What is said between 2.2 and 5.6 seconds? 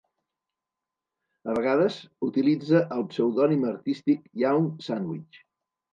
utilitza el pseudònim artístic Young Sandwich.